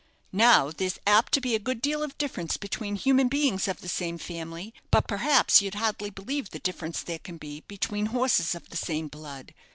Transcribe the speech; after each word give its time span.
Now, 0.33 0.71
there's 0.71 0.97
apt 1.05 1.31
to 1.33 1.39
be 1.41 1.53
a 1.53 1.59
good 1.59 1.79
deal 1.79 2.01
of 2.01 2.17
difference 2.17 2.57
between 2.57 2.95
human 2.95 3.27
beings 3.27 3.67
of 3.67 3.81
the 3.81 3.87
same 3.87 4.17
family; 4.17 4.73
but 4.89 5.07
perhaps 5.07 5.61
you'd 5.61 5.75
hardly 5.75 6.09
believe 6.09 6.49
the 6.49 6.57
difference 6.57 7.03
there 7.03 7.19
can 7.19 7.37
be 7.37 7.59
between 7.67 8.07
horses 8.07 8.55
of 8.55 8.69
the 8.71 8.77
same 8.77 9.09
blood. 9.09 9.53